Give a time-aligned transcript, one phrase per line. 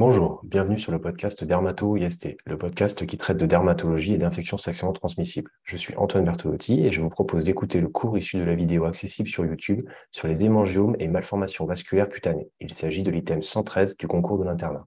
[0.00, 4.92] Bonjour, bienvenue sur le podcast Dermato-IST, le podcast qui traite de dermatologie et d'infections sexuellement
[4.92, 5.50] transmissibles.
[5.64, 8.84] Je suis Antoine Bertolotti et je vous propose d'écouter le cours issu de la vidéo
[8.84, 12.48] accessible sur YouTube sur les hémangiomes et malformations vasculaires cutanées.
[12.60, 14.86] Il s'agit de l'item 113 du concours de l'internat.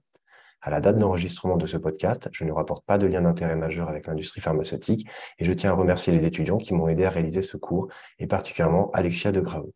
[0.62, 3.90] À la date d'enregistrement de ce podcast, je ne rapporte pas de lien d'intérêt majeur
[3.90, 5.06] avec l'industrie pharmaceutique
[5.38, 7.88] et je tiens à remercier les étudiants qui m'ont aidé à réaliser ce cours
[8.18, 9.74] et particulièrement Alexia de Gravo.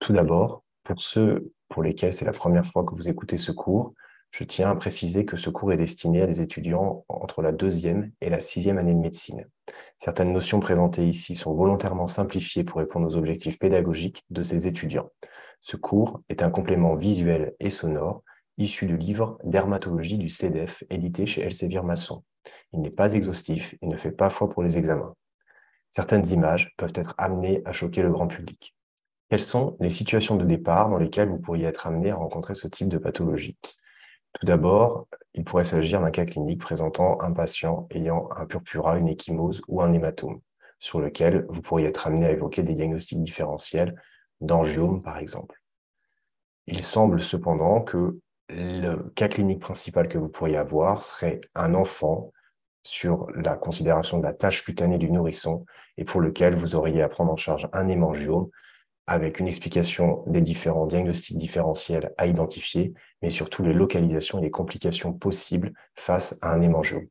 [0.00, 3.94] Tout d'abord, pour ceux pour lesquels c'est la première fois que vous écoutez ce cours,
[4.30, 8.12] je tiens à préciser que ce cours est destiné à des étudiants entre la deuxième
[8.20, 9.46] et la sixième année de médecine.
[9.98, 15.08] Certaines notions présentées ici sont volontairement simplifiées pour répondre aux objectifs pédagogiques de ces étudiants.
[15.60, 18.22] Ce cours est un complément visuel et sonore
[18.58, 22.22] issu du livre Dermatologie du CEDEF édité chez Elsevier Masson.
[22.72, 25.14] Il n'est pas exhaustif et ne fait pas foi pour les examens.
[25.90, 28.74] Certaines images peuvent être amenées à choquer le grand public.
[29.34, 32.68] Quelles sont les situations de départ dans lesquelles vous pourriez être amené à rencontrer ce
[32.68, 33.58] type de pathologie?
[34.32, 39.08] Tout d'abord, il pourrait s'agir d'un cas clinique présentant un patient ayant un purpura, une
[39.08, 40.38] échymose ou un hématome,
[40.78, 44.00] sur lequel vous pourriez être amené à évoquer des diagnostics différentiels
[44.40, 45.60] d'angiome, par exemple.
[46.68, 52.30] Il semble cependant que le cas clinique principal que vous pourriez avoir serait un enfant
[52.84, 57.08] sur la considération de la tâche cutanée du nourrisson et pour lequel vous auriez à
[57.08, 58.48] prendre en charge un hémangiome
[59.06, 64.50] avec une explication des différents diagnostics différentiels à identifier, mais surtout les localisations et les
[64.50, 67.06] complications possibles face à un hémangiome.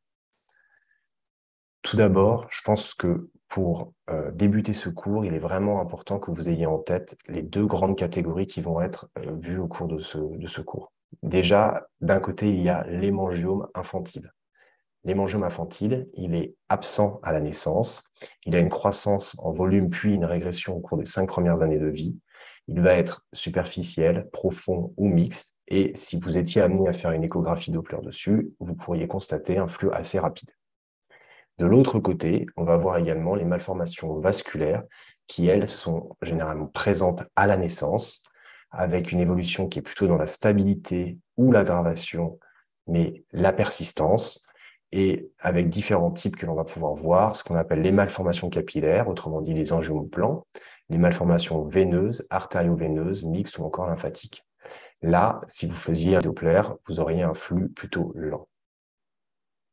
[1.83, 6.31] Tout d'abord, je pense que pour euh, débuter ce cours, il est vraiment important que
[6.31, 9.87] vous ayez en tête les deux grandes catégories qui vont être euh, vues au cours
[9.87, 10.91] de ce, de ce cours.
[11.21, 14.33] Déjà, d'un côté, il y a l'hémangiome infantile.
[15.05, 18.05] L'hémangiome infantile, il est absent à la naissance.
[18.45, 21.79] Il a une croissance en volume puis une régression au cours des cinq premières années
[21.79, 22.17] de vie.
[22.67, 25.57] Il va être superficiel, profond ou mixte.
[25.67, 29.67] Et si vous étiez amené à faire une échographie Doppler dessus, vous pourriez constater un
[29.67, 30.49] flux assez rapide.
[31.59, 34.83] De l'autre côté, on va voir également les malformations vasculaires
[35.27, 38.23] qui, elles, sont généralement présentes à la naissance,
[38.71, 42.39] avec une évolution qui est plutôt dans la stabilité ou l'aggravation,
[42.87, 44.47] mais la persistance,
[44.95, 49.09] et avec différents types que l'on va pouvoir voir, ce qu'on appelle les malformations capillaires,
[49.09, 50.45] autrement dit les angiomes plans,
[50.89, 54.45] les malformations veineuses, artério-veineuses, mixtes ou encore lymphatiques.
[55.01, 58.47] Là, si vous faisiez un Doppler, vous auriez un flux plutôt lent.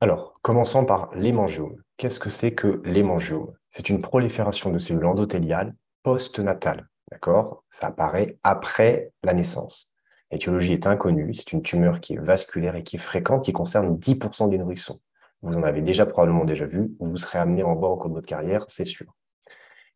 [0.00, 1.76] Alors, commençons par l'hémangiome.
[1.98, 3.52] Qu'est-ce que c'est que l'hémangiome?
[3.68, 6.88] C'est une prolifération de cellules endothéliales post-natales.
[7.12, 7.62] D'accord?
[7.70, 9.94] Ça apparaît après la naissance.
[10.30, 13.98] L'étiologie est inconnue, c'est une tumeur qui est vasculaire et qui est fréquente, qui concerne
[13.98, 14.98] 10% des nourrissons
[15.42, 18.10] vous en avez déjà probablement déjà vu, ou vous serez amené en bas au cours
[18.10, 19.14] de votre carrière, c'est sûr.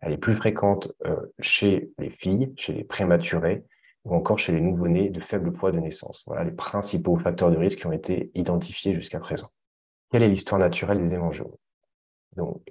[0.01, 3.65] Elle est plus fréquente euh, chez les filles, chez les prématurés,
[4.05, 6.23] ou encore chez les nouveau-nés de faible poids de naissance.
[6.27, 9.49] Voilà les principaux facteurs de risque qui ont été identifiés jusqu'à présent.
[10.11, 11.55] Quelle est l'histoire naturelle des hémangiomes
[12.37, 12.63] Donc,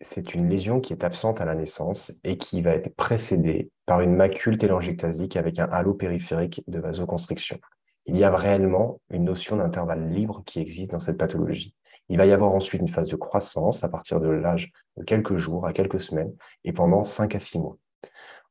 [0.00, 4.00] c'est une lésion qui est absente à la naissance et qui va être précédée par
[4.00, 7.58] une macule télangiectasique avec un halo périphérique de vasoconstriction.
[8.06, 11.74] Il y a réellement une notion d'intervalle libre qui existe dans cette pathologie.
[12.08, 15.36] Il va y avoir ensuite une phase de croissance à partir de l'âge de quelques
[15.36, 16.32] jours à quelques semaines
[16.64, 17.76] et pendant 5 à 6 mois.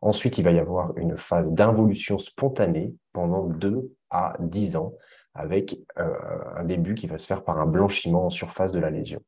[0.02, 4.94] Ensuite, il va y avoir une phase d'involution spontanée pendant 2 à 10 ans
[5.34, 6.14] avec euh,
[6.56, 9.22] un début qui va se faire par un blanchiment en surface de la lésion.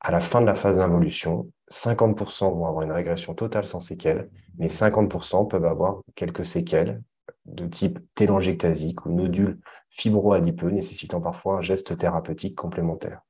[0.00, 4.30] À la fin de la phase d'involution, 50% vont avoir une régression totale sans séquelles,
[4.58, 7.02] mais 50% peuvent avoir quelques séquelles
[7.48, 9.58] de type télangiectasique ou nodule
[9.90, 13.22] fibroadipeux nécessitant parfois un geste thérapeutique complémentaire.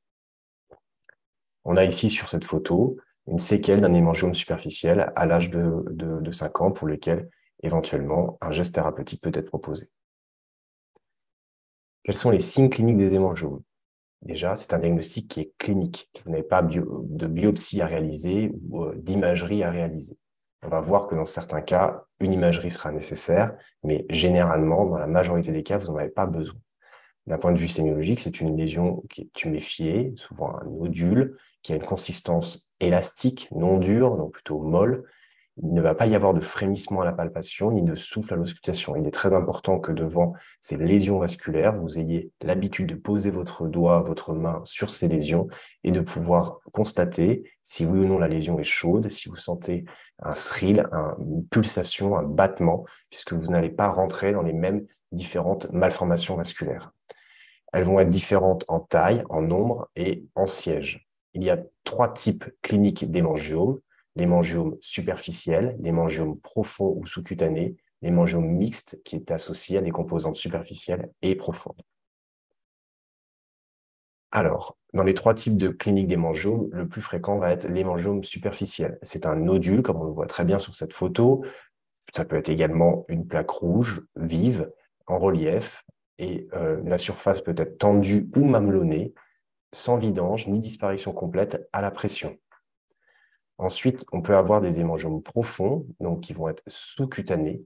[1.64, 2.96] On a ici sur cette photo
[3.26, 7.28] une séquelle d'un hémangiome superficiel à l'âge de, de, 5 ans pour lequel
[7.62, 9.90] éventuellement un geste thérapeutique peut être proposé.
[12.04, 13.60] Quels sont les signes cliniques des hémangiomes?
[14.22, 16.10] Déjà, c'est un diagnostic qui est clinique.
[16.24, 20.18] Vous n'avez pas de biopsie à réaliser ou euh, d'imagerie à réaliser
[20.62, 25.06] on va voir que dans certains cas, une imagerie sera nécessaire, mais généralement, dans la
[25.06, 26.58] majorité des cas, vous n'en avez pas besoin.
[27.26, 31.72] D'un point de vue sémiologique, c'est une lésion qui est tuméfiée, souvent un nodule, qui
[31.72, 35.04] a une consistance élastique, non dure, donc plutôt molle,
[35.62, 38.36] il ne va pas y avoir de frémissement à la palpation ni de souffle à
[38.36, 38.96] l'auscultation.
[38.96, 43.66] Il est très important que devant ces lésions vasculaires, vous ayez l'habitude de poser votre
[43.66, 45.48] doigt, votre main sur ces lésions
[45.84, 49.84] et de pouvoir constater si oui ou non la lésion est chaude, si vous sentez
[50.20, 50.88] un thrill,
[51.18, 56.92] une pulsation, un battement, puisque vous n'allez pas rentrer dans les mêmes différentes malformations vasculaires.
[57.72, 61.06] Elles vont être différentes en taille, en nombre et en siège.
[61.34, 63.78] Il y a trois types cliniques d'hémangiome
[64.18, 71.10] l'hémangiome superficiel, l'hémangiome profond ou sous-cutané, l'hémangiome mixte qui est associé à des composantes superficielles
[71.22, 71.80] et profondes.
[74.30, 78.98] Alors, dans les trois types de cliniques d'hémangiome, le plus fréquent va être l'hémangiome superficiel.
[79.02, 81.44] C'est un nodule, comme on le voit très bien sur cette photo.
[82.12, 84.70] Ça peut être également une plaque rouge, vive,
[85.06, 85.84] en relief,
[86.18, 89.14] et euh, la surface peut être tendue ou mamelonnée,
[89.72, 92.36] sans vidange ni disparition complète à la pression.
[93.58, 97.62] Ensuite, on peut avoir des hémangiomes profonds, donc qui vont être sous-cutanés.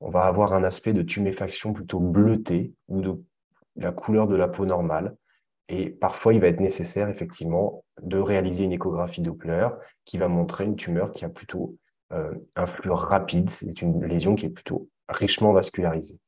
[0.00, 3.24] On va avoir un aspect de tuméfaction plutôt bleuté ou de
[3.76, 5.16] la couleur de la peau normale.
[5.68, 9.68] Et parfois, il va être nécessaire effectivement de réaliser une échographie Doppler
[10.04, 11.76] qui va montrer une tumeur qui a plutôt
[12.12, 13.50] euh, un flux rapide.
[13.50, 16.20] C'est une lésion qui est plutôt richement vascularisée.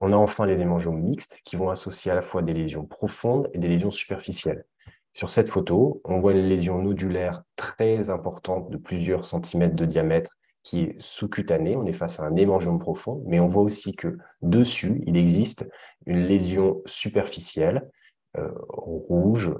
[0.00, 3.48] On a enfin les hémangiomes mixtes qui vont associer à la fois des lésions profondes
[3.52, 4.64] et des lésions superficielles.
[5.12, 10.30] Sur cette photo, on voit une lésion nodulaire très importante de plusieurs centimètres de diamètre
[10.62, 11.76] qui est sous-cutanée.
[11.76, 15.68] On est face à un hémangiome profond, mais on voit aussi que dessus, il existe
[16.06, 17.90] une lésion superficielle,
[18.36, 19.52] euh, rouge,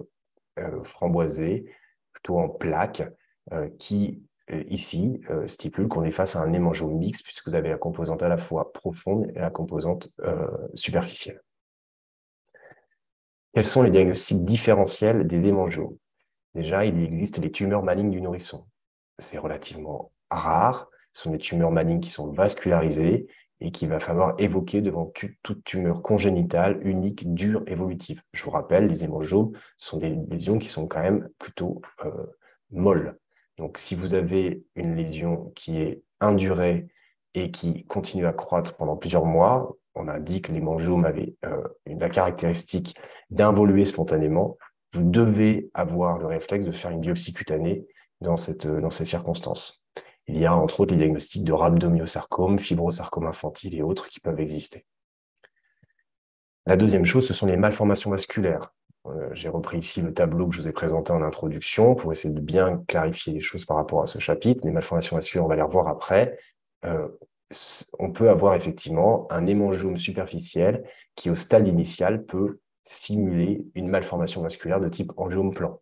[0.58, 1.64] euh, framboisée,
[2.12, 3.02] plutôt en plaque,
[3.52, 4.22] euh, qui
[4.68, 8.28] ici stipule qu'on est face à un hémangiome mixte, puisque vous avez la composante à
[8.28, 10.08] la fois profonde et la composante
[10.74, 11.40] superficielle.
[13.52, 15.96] Quels sont les diagnostics différentiels des hémangiomes
[16.54, 18.66] Déjà, il existe les tumeurs malignes du nourrisson.
[19.18, 20.88] C'est relativement rare.
[21.12, 23.26] Ce sont des tumeurs malignes qui sont vascularisées
[23.60, 25.12] et qu'il va falloir évoquer devant
[25.42, 28.22] toute tumeur congénitale, unique, dure, évolutive.
[28.32, 32.26] Je vous rappelle, les hémangiomes sont des lésions qui sont quand même plutôt euh,
[32.70, 33.18] molles.
[33.58, 36.88] Donc, si vous avez une lésion qui est indurée
[37.34, 41.34] et qui continue à croître pendant plusieurs mois, on a dit que les l'hémangiome avait
[41.44, 42.96] euh, la caractéristique
[43.30, 44.56] d'involuer spontanément,
[44.92, 47.86] vous devez avoir le réflexe de faire une biopsie cutanée
[48.20, 49.82] dans, cette, dans ces circonstances.
[50.26, 54.40] Il y a entre autres les diagnostics de rhabdomyosarcome, fibrosarcome infantile et autres qui peuvent
[54.40, 54.86] exister.
[56.66, 58.72] La deuxième chose, ce sont les malformations vasculaires.
[59.06, 62.34] Euh, j'ai repris ici le tableau que je vous ai présenté en introduction pour essayer
[62.34, 64.60] de bien clarifier les choses par rapport à ce chapitre.
[64.64, 66.38] Les malformations vasculaires, on va les revoir après.
[66.84, 67.08] Euh,
[67.98, 70.84] on peut avoir effectivement un hémangiome superficiel
[71.16, 75.80] qui, au stade initial, peut simuler une malformation vasculaire de type angiome plan.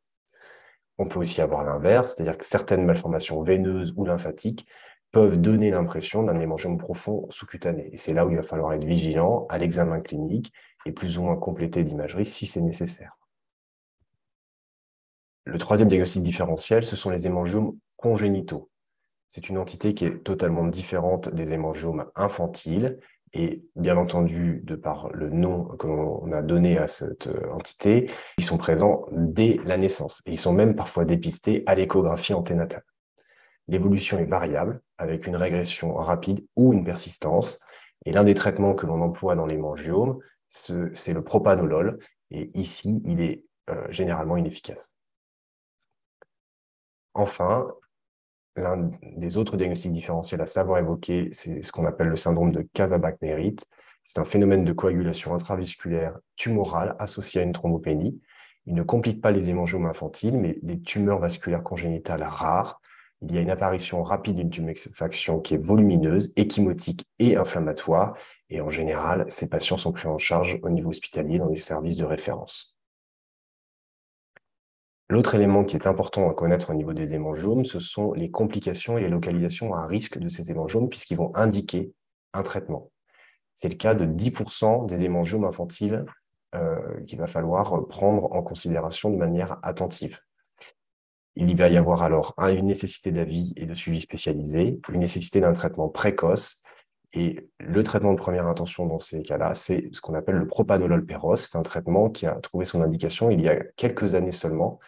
[0.99, 4.67] On peut aussi avoir l'inverse, c'est-à-dire que certaines malformations veineuses ou lymphatiques
[5.13, 7.91] peuvent donner l'impression d'un hémangiome profond sous-cutané.
[7.93, 10.53] Et c'est là où il va falloir être vigilant à l'examen clinique
[10.87, 13.17] et plus ou moins compléter d'imagerie si c'est nécessaire.
[15.45, 18.69] Le troisième diagnostic différentiel, ce sont les hémangiomes congénitaux.
[19.29, 22.99] C'est une entité qui est totalement différente des hémangiomes infantiles
[23.35, 28.11] et bien entendu, de par le nom que l'on a donné à cette euh, entité,
[28.39, 32.85] ils sont présents dès la naissance et ils sont même parfois dépistés à l'échographie anténatale.
[33.69, 37.61] L'évolution est variable avec une régression rapide ou une persistance
[38.07, 41.99] et l'un des traitements que l'on emploie dans l'hémangiome, c'est le propanolol
[42.31, 44.97] et ici, il est euh, généralement inefficace.
[47.13, 47.69] Enfin,
[48.59, 52.67] L'un des autres diagnostics différentiels à savoir évoquer, c'est ce qu'on appelle le syndrome de
[52.75, 53.65] Casabach-Merritt.
[54.03, 58.21] C'est un phénomène de coagulation intravasculaire tumorale associé à une thrombopénie.
[58.67, 62.81] Il ne complique pas les hémangiomes infantiles, mais des tumeurs vasculaires congénitales rares.
[63.23, 68.17] Il y a une apparition rapide d'une tuméfaction qui est volumineuse, échymotique et inflammatoire.
[68.51, 71.97] Et en général, ces patients sont pris en charge au niveau hospitalier dans des services
[71.97, 72.78] de référence.
[75.11, 78.99] L'autre élément qui est important à connaître au niveau des hémangiomes, ce sont les complications
[78.99, 81.93] et les localisations à risque de ces hémangiomes, puisqu'ils vont indiquer
[82.35, 82.91] un traitement.
[83.55, 86.05] C'est le cas de 10% des hémangiomes infantiles
[86.55, 90.19] euh, qu'il va falloir prendre en considération de manière attentive.
[91.37, 95.53] Il va y avoir alors une nécessité d'avis et de suivi spécialisé, une nécessité d'un
[95.55, 96.63] traitement précoce,
[97.15, 101.07] et le traitement de première intention dans ces cas-là, c'est ce qu'on appelle le propanolol
[101.07, 101.37] péros.
[101.37, 104.79] C'est un traitement qui a trouvé son indication il y a quelques années seulement,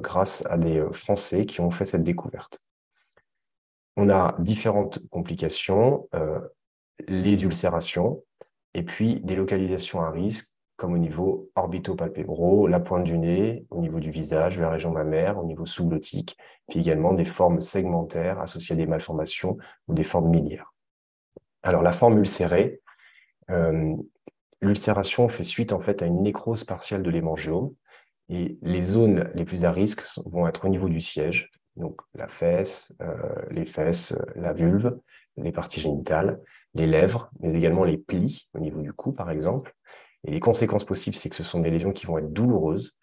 [0.00, 2.60] grâce à des euh, Français qui ont fait cette découverte.
[3.96, 6.40] On a différentes complications, euh,
[7.08, 8.22] les ulcérations,
[8.74, 13.80] et puis des localisations à risque, comme au niveau orbitopalpébro, la pointe du nez, au
[13.80, 16.36] niveau du visage, la région mammaire, au niveau sous-glottique,
[16.68, 19.56] puis également des formes segmentaires associées à des malformations
[19.88, 20.74] ou des formes miliaires.
[21.62, 22.82] Alors, la forme ulcérée,
[24.60, 27.72] l'ulcération fait suite en fait à une nécrose partielle de l'hémangiome,
[28.28, 32.28] et les zones les plus à risque vont être au niveau du siège, donc la
[32.28, 33.14] fesse, euh,
[33.50, 34.98] les fesses, la vulve,
[35.36, 36.40] les parties génitales,
[36.74, 39.74] les lèvres, mais également les plis au niveau du cou, par exemple.
[40.24, 42.94] Et les conséquences possibles, c'est que ce sont des lésions qui vont être douloureuses,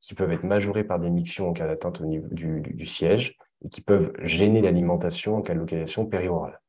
[0.00, 3.68] qui peuvent être majorées par des mictions en cas d'atteinte au niveau du, siège, et
[3.68, 6.60] qui peuvent gêner l'alimentation en cas de localisation périorale.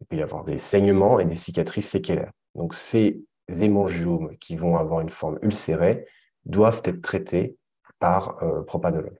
[0.00, 2.32] Il peut y avoir des saignements et des cicatrices séquelaires.
[2.54, 6.06] Donc, ces hémangiomes qui vont avoir une forme ulcérée
[6.44, 7.56] doivent être traités
[7.98, 9.18] par euh, propanolol.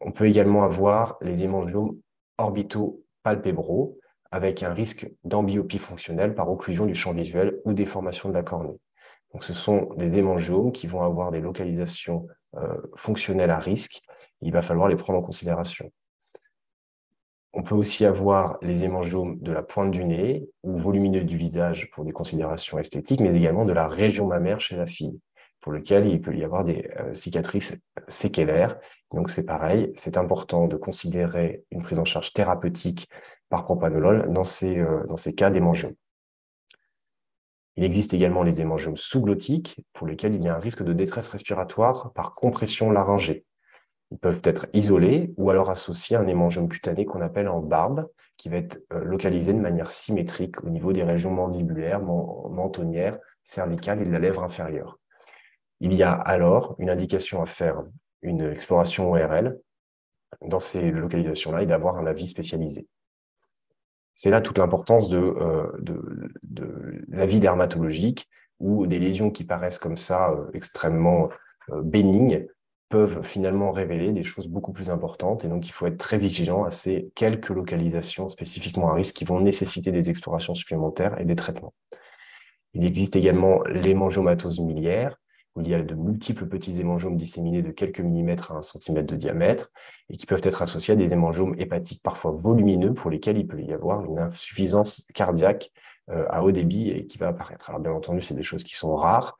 [0.00, 1.96] On peut également avoir les hémangiomes
[2.38, 3.98] orbitaux palpébraux
[4.30, 8.78] avec un risque d'ambiopie fonctionnelle par occlusion du champ visuel ou déformation de la cornée.
[9.40, 14.00] Ce sont des hémangiomes qui vont avoir des localisations euh, fonctionnelles à risque.
[14.40, 15.90] Il va falloir les prendre en considération.
[17.56, 21.88] On peut aussi avoir les hémangiomes de la pointe du nez ou volumineux du visage
[21.92, 25.20] pour des considérations esthétiques, mais également de la région mammaire chez la fille,
[25.60, 28.76] pour lequel il peut y avoir des euh, cicatrices séquelaires.
[29.12, 33.08] Donc c'est pareil, c'est important de considérer une prise en charge thérapeutique
[33.50, 35.94] par propanolol dans ces, euh, dans ces cas d'hémangiomes.
[37.76, 41.28] Il existe également les hémangiomes sous-glottiques, pour lesquels il y a un risque de détresse
[41.28, 43.44] respiratoire par compression laryngée.
[44.20, 48.48] Peuvent être isolés ou alors associés à un hémangiome cutané qu'on appelle en barbe, qui
[48.48, 54.04] va être euh, localisé de manière symétrique au niveau des régions mandibulaires, mentonnières, cervicales et
[54.04, 54.98] de la lèvre inférieure.
[55.80, 57.82] Il y a alors une indication à faire
[58.22, 59.58] une exploration ORL
[60.40, 62.88] dans ces localisations-là et d'avoir un avis spécialisé.
[64.14, 68.28] C'est là toute l'importance de, euh, l'avis dermatologique
[68.60, 71.28] où des lésions qui paraissent comme ça euh, extrêmement
[71.82, 72.46] bénignes
[72.94, 75.44] peuvent finalement révéler des choses beaucoup plus importantes.
[75.44, 79.24] Et donc, il faut être très vigilant à ces quelques localisations spécifiquement à risque qui
[79.24, 81.74] vont nécessiter des explorations supplémentaires et des traitements.
[82.72, 85.16] Il existe également l'hémangiomatose miliaire,
[85.56, 89.08] où il y a de multiples petits hémangiomes disséminés de quelques millimètres à un centimètre
[89.08, 89.72] de diamètre
[90.08, 93.60] et qui peuvent être associés à des hémangiomes hépatiques parfois volumineux pour lesquels il peut
[93.60, 95.72] y avoir une insuffisance cardiaque
[96.10, 97.70] euh, à haut débit et qui va apparaître.
[97.70, 99.36] Alors bien entendu, c'est des choses qui sont rares,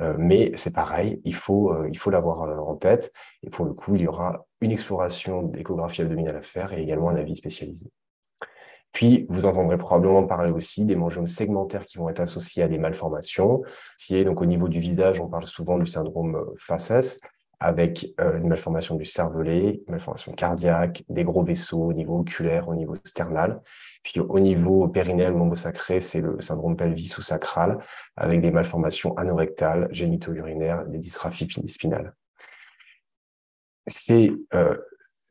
[0.00, 3.12] mais c'est pareil, il faut, euh, il faut l'avoir euh, en tête.
[3.42, 7.10] Et pour le coup, il y aura une exploration d'échographie abdominale à faire et également
[7.10, 7.86] un avis spécialisé.
[8.92, 12.78] Puis, vous entendrez probablement parler aussi des mangiomes segmentaires qui vont être associés à des
[12.78, 13.62] malformations.
[14.10, 17.20] Donc, au niveau du visage, on parle souvent du syndrome FACES,
[17.64, 22.74] avec une malformation du cervelet, une malformation cardiaque, des gros vaisseaux au niveau oculaire, au
[22.74, 23.62] niveau sternal.
[24.02, 27.78] Puis au niveau périnéal ou sacré, c'est le syndrome pelvis ou sacral,
[28.16, 32.14] avec des malformations anorectales, génito-urinaires, des dysgraphies spinales.
[33.86, 34.76] Ces euh,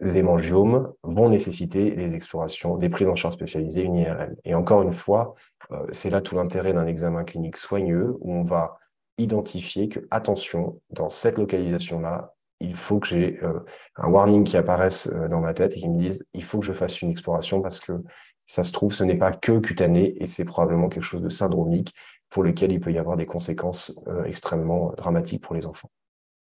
[0.02, 4.36] hémangiomes vont nécessiter des explorations, des prises en charge spécialisées, une IRM.
[4.44, 5.36] Et encore une fois,
[5.72, 8.80] euh, c'est là tout l'intérêt d'un examen clinique soigneux où on va
[9.18, 13.60] identifier que, attention, dans cette localisation-là, il faut que j'ai euh,
[13.98, 16.74] un warning qui apparaisse dans ma tête et qui me dise il faut que je
[16.74, 18.04] fasse une exploration parce que
[18.46, 21.94] ça se trouve, ce n'est pas que cutané et c'est probablement quelque chose de syndromique
[22.30, 25.92] pour lequel il peut y avoir des conséquences euh, extrêmement dramatiques pour les enfants.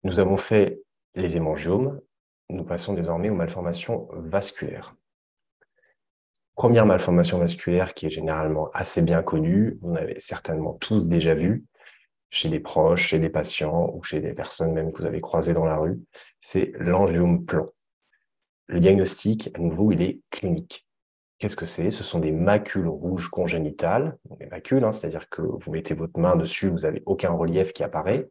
[0.04, 0.82] Nous avons fait
[1.16, 2.00] les hémangiomes,
[2.50, 4.96] nous passons désormais aux malformations vasculaires.
[6.56, 11.34] Première malformation vasculaire qui est généralement assez bien connue, vous en avez certainement tous déjà
[11.34, 11.66] vu,
[12.34, 15.54] chez des proches, chez des patients ou chez des personnes même que vous avez croisées
[15.54, 16.02] dans la rue,
[16.42, 17.70] c'est l'angiome plan.
[18.66, 20.88] Le diagnostic, à nouveau, il est clinique.
[21.38, 21.92] Qu'est-ce que c'est?
[21.92, 26.36] Ce sont des macules rouges congénitales, des macules, hein, c'est-à-dire que vous mettez votre main
[26.36, 28.28] dessus, vous n'avez aucun relief qui apparaît,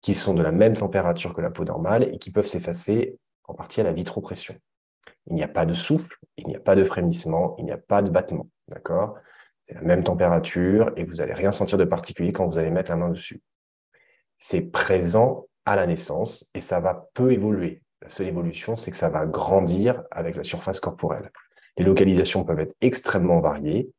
[0.00, 3.54] qui sont de la même température que la peau normale et qui peuvent s'effacer en
[3.54, 4.56] partie à la vitropression.
[5.28, 7.78] Il n'y a pas de souffle, il n'y a pas de frémissement, il n'y a
[7.78, 8.48] pas de battement.
[8.66, 9.14] D'accord?
[9.64, 12.90] C'est la même température et vous n'allez rien sentir de particulier quand vous allez mettre
[12.90, 13.40] la main dessus.
[14.38, 17.82] C'est présent à la naissance et ça va peu évoluer.
[18.00, 21.30] La seule évolution, c'est que ça va grandir avec la surface corporelle.
[21.76, 23.90] Les localisations peuvent être extrêmement variées.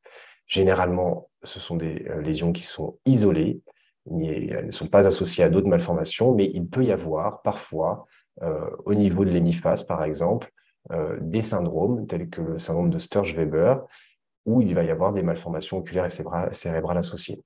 [0.45, 3.61] Généralement, ce sont des euh, lésions qui sont isolées,
[4.05, 8.05] elles ne sont pas associées à d'autres malformations, mais il peut y avoir parfois,
[8.41, 10.51] euh, au niveau de l'hémiphase par exemple,
[10.91, 13.81] euh, des syndromes tels que le syndrome de Sturge-Weber,
[14.45, 17.43] où il va y avoir des malformations oculaires et cérébrales associées.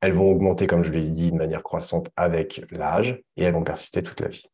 [0.00, 3.64] Elles vont augmenter, comme je l'ai dit, de manière croissante avec l'âge et elles vont
[3.64, 4.46] persister toute la vie.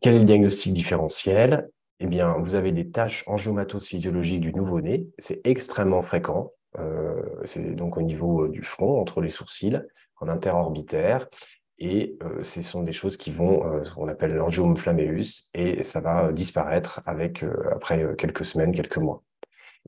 [0.00, 1.68] Quel est le diagnostic différentiel?
[2.00, 5.06] Eh bien, vous avez des taches angiomatoses physiologiques du nouveau-né.
[5.18, 6.52] C'est extrêmement fréquent.
[6.78, 9.80] Euh, c'est donc au niveau euh, du front, entre les sourcils,
[10.20, 11.28] en interorbitaire.
[11.78, 13.62] Et euh, ce sont des choses qui vont,
[13.96, 19.22] on appelle l'angiome flammeus, et ça va disparaître avec, après quelques semaines, quelques mois.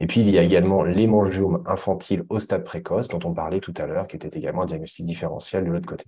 [0.01, 3.75] Et puis, il y a également l'hémangiome infantile au stade précoce, dont on parlait tout
[3.79, 6.07] à l'heure, qui était également un diagnostic différentiel de l'autre côté.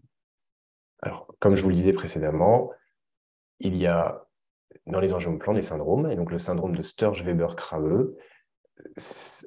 [1.02, 2.70] Alors, comme je vous le disais précédemment,
[3.58, 4.26] il y a
[4.86, 8.14] dans les angiomes plans des syndromes, et donc le syndrome de Sturge-Weber-Krabbe.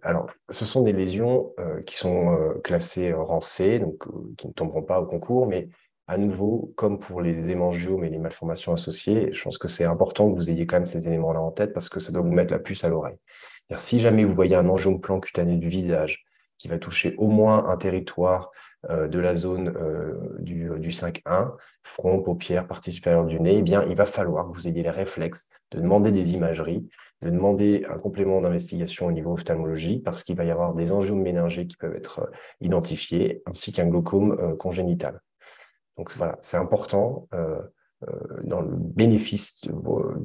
[0.02, 4.04] Alors, ce sont des lésions euh, qui sont euh, classées euh, rancées, donc
[4.38, 5.70] qui ne tomberont pas au concours, mais
[6.08, 10.30] à nouveau, comme pour les hémangiomes et les malformations associées, je pense que c'est important
[10.30, 12.52] que vous ayez quand même ces éléments-là en tête parce que ça doit vous mettre
[12.52, 13.18] la puce à l'oreille.
[13.78, 16.26] Si jamais vous voyez un angiome plan cutané du visage
[16.58, 18.52] qui va toucher au moins un territoire
[18.90, 23.62] euh, de la zone euh, du, du 5-1, front, paupières, partie supérieure du nez, eh
[23.62, 26.88] bien, il va falloir que vous ayez les réflexes de demander des imageries,
[27.22, 31.22] de demander un complément d'investigation au niveau ophtalmologique, parce qu'il va y avoir des angiomes
[31.22, 32.32] méningés qui peuvent être euh,
[32.62, 35.22] identifiés, ainsi qu'un glaucome congénital.
[35.98, 37.28] Donc voilà, c'est important
[38.44, 39.62] dans le bénéfice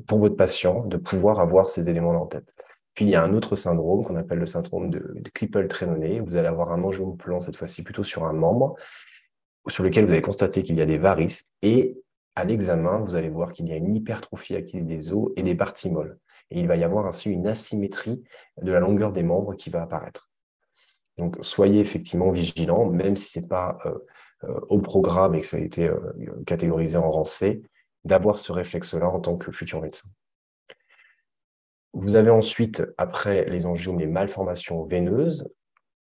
[0.06, 2.54] pour votre patient de pouvoir avoir ces éléments en tête.
[2.94, 6.18] Puis il y a un autre syndrome qu'on appelle le syndrome de, de Klippel-Trenaunay.
[6.18, 8.74] Vous allez avoir un angiome plan, cette fois-ci plutôt sur un membre,
[9.68, 11.54] sur lequel vous allez constater qu'il y a des varices.
[11.62, 11.96] Et
[12.34, 15.54] à l'examen, vous allez voir qu'il y a une hypertrophie acquise des os et des
[15.54, 16.18] parties molles.
[16.50, 18.22] Et il va y avoir ainsi une asymétrie
[18.62, 20.30] de la longueur des membres qui va apparaître.
[21.18, 23.98] Donc soyez effectivement vigilants, même si ce n'est pas euh, euh,
[24.68, 25.98] au programme et que ça a été euh,
[26.46, 27.24] catégorisé en rang
[28.04, 30.08] d'avoir ce réflexe-là en tant que futur médecin.
[31.92, 35.48] Vous avez ensuite, après les angiomes, les malformations veineuses.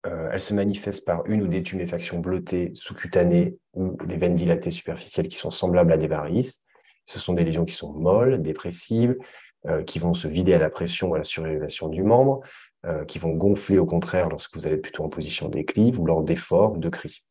[0.07, 4.71] Euh, elles se manifestent par une ou des tuméfactions bleutées sous-cutanées ou des veines dilatées
[4.71, 6.67] superficielles qui sont semblables à des varices.
[7.05, 9.17] Ce sont des lésions qui sont molles, dépressives,
[9.67, 12.41] euh, qui vont se vider à la pression ou à la surélévation du membre,
[12.87, 16.23] euh, qui vont gonfler au contraire lorsque vous allez plutôt en position d'éclive ou lors
[16.23, 17.25] d'efforts ou de cris.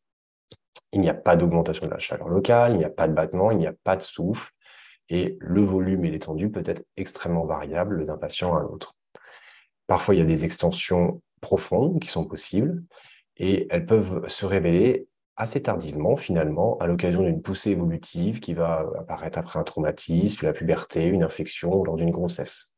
[0.92, 3.50] Il n'y a pas d'augmentation de la chaleur locale, il n'y a pas de battement,
[3.50, 4.52] il n'y a pas de souffle,
[5.08, 8.94] et le volume et l'étendue peut être extrêmement variable d'un patient à l'autre.
[9.86, 12.82] Parfois, il y a des extensions profondes qui sont possibles
[13.36, 18.84] et elles peuvent se révéler assez tardivement, finalement, à l'occasion d'une poussée évolutive qui va
[18.98, 22.76] apparaître après un traumatisme, la puberté, une infection ou lors d'une grossesse.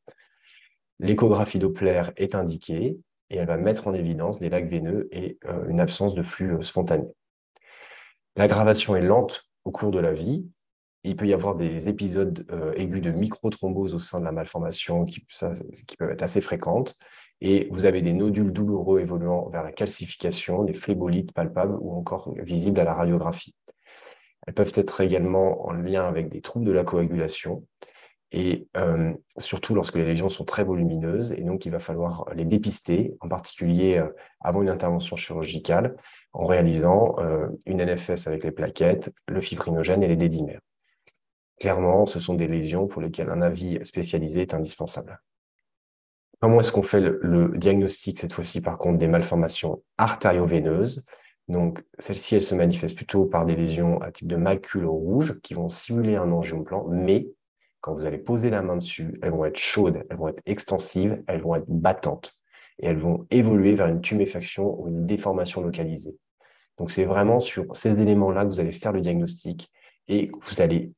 [0.99, 2.99] L'échographie Doppler est indiquée
[3.31, 6.53] et elle va mettre en évidence des lacs veineux et euh, une absence de flux
[6.53, 7.07] euh, spontané.
[8.35, 10.45] L'aggravation est lente au cours de la vie
[11.03, 15.05] il peut y avoir des épisodes euh, aigus de microthrombose au sein de la malformation
[15.05, 15.25] qui,
[15.97, 16.95] peuvent être assez fréquentes.
[17.41, 22.35] Et vous avez des nodules douloureux évoluant vers la calcification, des phlébolites palpables ou encore
[22.37, 23.55] visibles à la radiographie.
[24.45, 27.65] Elles peuvent être également en lien avec des troubles de la coagulation
[28.31, 31.33] et euh, surtout lorsque les lésions sont très volumineuses.
[31.33, 35.97] Et donc, il va falloir les dépister, en particulier euh, avant une intervention chirurgicale,
[36.33, 37.17] en réalisant
[37.65, 40.61] une NFS avec les plaquettes, le fibrinogène et les dédimères.
[41.59, 45.21] Clairement, ce sont des lésions pour lesquelles un avis spécialisé est indispensable.
[46.41, 51.05] Comment est-ce qu'on fait le, diagnostic, cette fois-ci, par contre, des malformations artério-veineuses?
[51.47, 55.53] Donc, celles-ci, elles se manifestent plutôt par des lésions à type de macule rouge qui
[55.53, 57.27] vont simuler un angiome plan, mais
[57.81, 61.21] quand vous allez poser la main dessus, elles vont être chaudes, elles vont être extensives,
[61.27, 62.33] elles vont être battantes
[62.79, 66.17] et elles vont évoluer vers une tuméfaction ou une déformation localisée.
[66.77, 69.71] Donc, c'est vraiment sur ces éléments-là que vous allez faire le diagnostic
[70.07, 70.91] et vous allez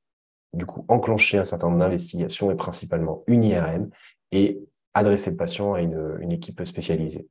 [0.54, 3.90] du coup enclencher un certain nombre d'investigations et principalement une IRM
[4.32, 4.60] et
[4.94, 7.28] adresser le patient à une, équipe spécialisée.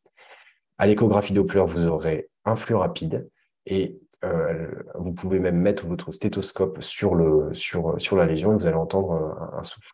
[0.79, 3.29] À l'échographie Doppler, vous aurez un flux rapide
[3.67, 8.57] et euh, vous pouvez même mettre votre stéthoscope sur, le, sur, sur la lésion et
[8.57, 9.93] vous allez entendre un, souffle.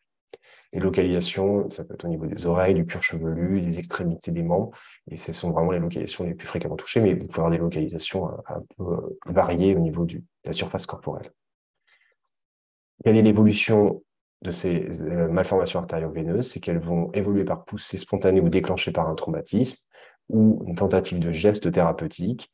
[0.75, 4.43] Les localisations, ça peut être au niveau des oreilles, du cuir chevelu, des extrémités des
[4.43, 4.71] membres,
[5.11, 7.59] et ce sont vraiment les localisations les plus fréquemment touchées, mais vous pouvez avoir des
[7.59, 11.33] localisations un, peu variées au niveau de la surface corporelle.
[13.03, 14.03] Quelle est l'évolution
[14.43, 16.51] de ces euh, malformations artério-veineuses?
[16.51, 19.87] C'est qu'elles vont évoluer par poussée spontanée ou déclenchée par un traumatisme
[20.29, 22.51] ou une tentative de geste thérapeutique.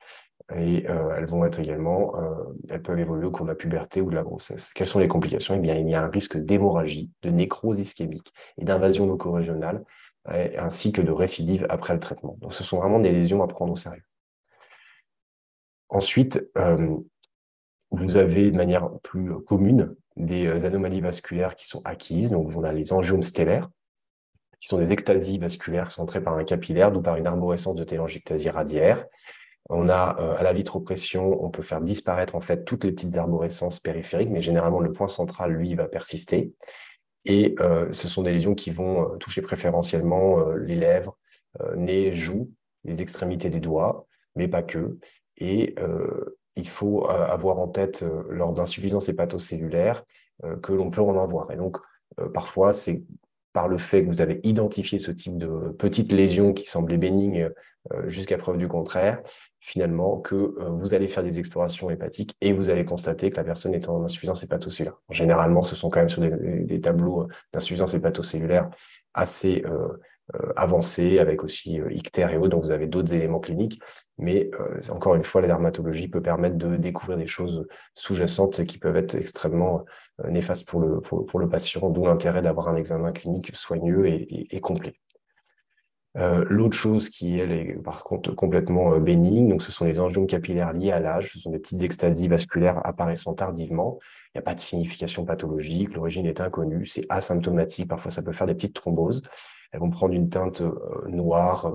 [0.55, 2.35] Et euh, elles vont être également, euh,
[2.69, 4.73] elles peuvent évoluer au cours de la puberté ou de la grossesse.
[4.75, 5.55] Quelles sont les complications?
[5.55, 9.85] Eh bien, il y a un risque d'hémorragie, de nécrose ischémique et d'invasion loco-régionale,
[10.59, 12.37] ainsi que de récidive après le traitement.
[12.41, 14.05] Donc, ce sont vraiment des lésions à prendre au sérieux.
[15.89, 16.51] Ensuite,
[17.91, 22.31] vous avez de manière plus commune des euh, anomalies vasculaires qui sont acquises.
[22.31, 23.69] Donc, on a les angiomes stellaires,
[24.61, 28.51] qui sont des ectasies vasculaires centrées par un capillaire ou par une arborescence de télangiectasie
[28.51, 29.05] radiaire.
[29.71, 33.17] On a euh, à la vitropression, on peut faire disparaître en fait toutes les petites
[33.17, 36.53] arborescences périphériques, mais généralement le point central, lui, va persister.
[37.25, 41.17] Et euh, ce sont des lésions qui vont toucher préférentiellement les lèvres,
[41.77, 42.51] nez, joues,
[42.85, 44.99] les extrémités des doigts, mais pas que.
[45.39, 45.75] Et
[46.57, 50.05] il faut euh, avoir en tête, euh, lors d'insuffisance hépatocellulaire,
[50.45, 51.51] euh, que l'on peut en avoir.
[51.51, 51.79] Et donc,
[52.33, 53.03] parfois, c'est
[53.53, 57.51] par le fait que vous avez identifié ce type de petites lésions qui semblaient bénignes
[58.07, 59.23] jusqu'à preuve du contraire,
[59.61, 63.75] finalement, que vous allez faire des explorations hépatiques et vous allez constater que la personne
[63.75, 65.01] est en insuffisance hépatocellulaire.
[65.11, 68.71] Généralement, ce sont quand même sur des, tableaux d'insuffisance hépatocellulaire
[69.13, 69.65] assez
[70.57, 73.81] avancée, avec aussi ictère et autres, donc vous avez d'autres éléments cliniques.
[74.17, 74.51] Mais
[74.89, 79.15] encore une fois, la dermatologie peut permettre de découvrir des choses sous-jacentes qui peuvent être
[79.15, 79.85] extrêmement
[80.29, 84.95] néfastes pour le, pour, le patient, d'où l'intérêt d'avoir un examen clinique soigneux et complet.
[86.17, 90.29] Euh, l'autre chose qui, est par contre complètement euh, bénigne, donc ce sont les angiomes
[90.29, 93.99] capillaires liés à l'âge, ce sont des petites extasies vasculaires apparaissant tardivement.
[94.29, 98.33] Il n'y a pas de signification pathologique, l'origine est inconnue, c'est asymptomatique, parfois ça peut
[98.33, 99.23] faire des petites thromboses.
[99.73, 100.73] Elles vont prendre une teinte euh,
[101.09, 101.75] noire,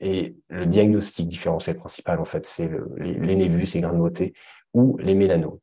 [0.00, 4.32] et le diagnostic différentiel principal, en fait, c'est les, les, névus, les grains de beauté
[4.72, 5.58] ou les mélanomes.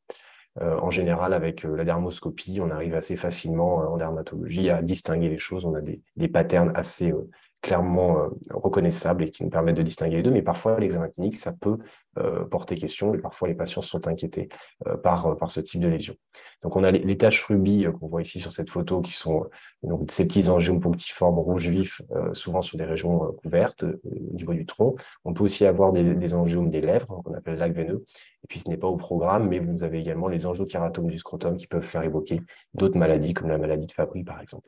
[0.61, 5.65] en général, avec la dermoscopie, on arrive assez facilement en dermatologie à distinguer les choses.
[5.65, 7.11] On a des, des patterns assez
[7.61, 10.31] clairement euh, reconnaissables et qui nous permettent de distinguer les deux.
[10.31, 11.77] Mais parfois, l'examen clinique, ça peut
[12.19, 14.49] euh, porter question et parfois les patients sont inquiétés
[14.87, 16.15] euh, par, ce type de lésion.
[16.63, 19.49] Donc, on a les, taches rubis qu'on voit ici sur cette photo qui sont
[19.83, 22.01] donc, ces petits angiomes punctiformes rouge vif,
[22.33, 24.95] souvent sur des régions couvertes au niveau du tronc.
[25.23, 28.05] On peut aussi avoir des, angiomes des lèvres, qu'on appelle lac veineux.
[28.43, 31.57] Et puis, ce n'est pas au programme, mais vous avez également les angiokeratomes du scrotum
[31.57, 32.41] qui peuvent faire évoquer
[32.73, 34.67] d'autres maladies, comme la maladie de Fabry, par exemple.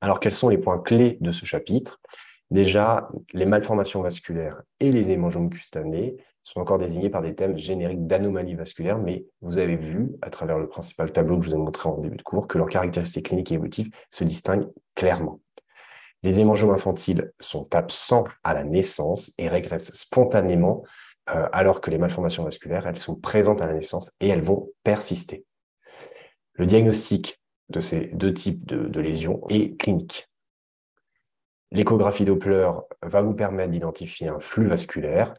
[0.00, 2.00] Alors, quels sont les points clés de ce chapitre?
[2.50, 8.06] Déjà, les malformations vasculaires et les hémangiomes cutanés sont encore désignés par des thèmes génériques
[8.06, 11.58] d'anomalies vasculaires, mais vous avez vu, à travers le principal tableau que je vous ai
[11.58, 15.40] montré en début de cours, que leurs caractéristiques cliniques et évolutives se distinguent clairement.
[16.22, 20.82] Les hémangiomes infantiles sont absents à la naissance et régressent spontanément,
[21.30, 24.70] euh, alors que les malformations vasculaires, elles sont présentes à la naissance et elles vont
[24.82, 25.44] persister.
[26.54, 30.28] Le diagnostic de ces deux types de, lésions est clinique.
[31.70, 32.70] L'échographie Doppler
[33.02, 35.34] va vous permettre d'identifier un flux vasculaire.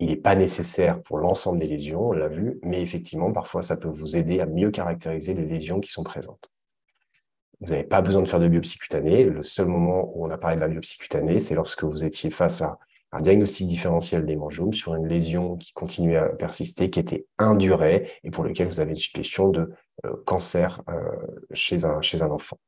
[0.00, 3.76] Il n'est pas nécessaire pour l'ensemble des lésions, on l'a vu, mais effectivement, parfois, ça
[3.76, 6.50] peut vous aider à mieux caractériser les lésions qui sont présentes.
[7.60, 9.24] Vous n'avez pas besoin de faire de biopsie cutanée.
[9.24, 12.30] Le seul moment où on a parlé de la biopsie cutanée, c'est lorsque vous étiez
[12.30, 12.78] face à
[13.12, 18.30] un diagnostic différentiel d'hémangiome sur une lésion qui continuait à persister, qui était indurée et
[18.30, 19.72] pour lequel vous avez une suspicion de
[20.24, 21.00] cancer euh,
[21.52, 22.58] chez, un, chez un enfant.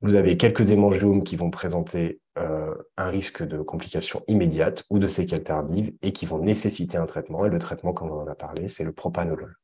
[0.00, 5.06] Vous avez quelques hémangiomes qui vont présenter euh, un risque de complications immédiates ou de
[5.06, 7.46] séquelles tardives et qui vont nécessiter un traitement.
[7.46, 9.56] Et le traitement, comme on en a parlé, c'est le propanolol.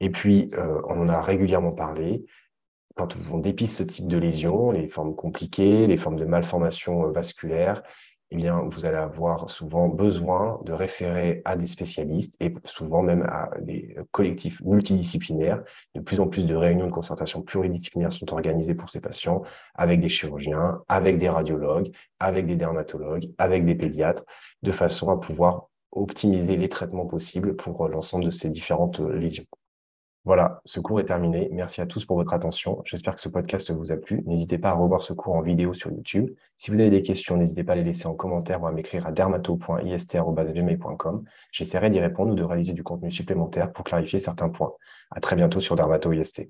[0.00, 0.50] Et puis,
[0.88, 2.26] on en a régulièrement parlé,
[2.94, 7.10] quand on dépiste ce type de lésions, les formes compliquées, les formes de malformations euh,
[7.10, 7.82] vasculaires,
[8.36, 13.50] eh vous allez avoir souvent besoin de référer à des spécialistes et souvent même à
[13.60, 15.62] des collectifs multidisciplinaires.
[15.94, 19.42] De plus en plus de réunions de concertation pluridisciplinaires sont organisées pour ces patients
[19.74, 24.24] avec des chirurgiens, avec des radiologues, avec des dermatologues, avec des pédiatres,
[24.62, 29.46] de façon à pouvoir optimiser les traitements possibles pour l'ensemble de ces différentes lésions.
[30.24, 31.50] Voilà, ce cours est terminé.
[31.52, 32.80] Merci à tous pour votre attention.
[32.86, 34.22] J'espère que ce podcast vous a plu.
[34.24, 36.34] N'hésitez pas à revoir ce cours en vidéo sur YouTube.
[36.56, 39.06] Si vous avez des questions, n'hésitez pas à les laisser en commentaire ou à m'écrire
[39.06, 41.24] à dermato.ist.gmail.com.
[41.52, 44.72] J'essaierai d'y répondre ou de réaliser du contenu supplémentaire pour clarifier certains points.
[45.10, 46.48] À très bientôt sur Dermato IST.